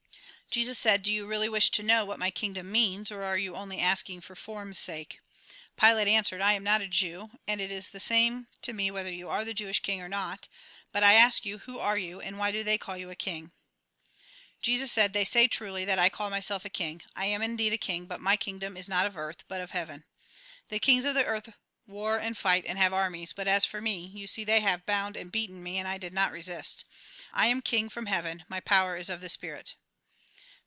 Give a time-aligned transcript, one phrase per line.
[0.61, 3.55] "Jesus said:" Do you really wish to know what my kingdom means, or are you
[3.55, 5.21] only asking for form's sake?"
[5.79, 9.13] Pilate answered:" I am not a Jew, and it is the same to me whether
[9.13, 10.49] you are the Jewish king or not;
[10.91, 13.53] but I ask you, who are you, and why do they call you king?"
[14.61, 17.01] Jesus said:" They say truly, that I call myself a king.
[17.15, 20.03] I am indeed a king, but my kingdom is not of earth, but of heaven.
[20.67, 21.53] The kings of the earth
[21.87, 25.15] war and fight, and have armies; but as for me,— you see they have bound
[25.15, 26.83] and beaten me, and I did not resist.
[27.31, 29.75] I am king from heaven: my power is of the spirit."